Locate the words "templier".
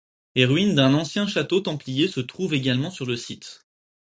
1.61-2.07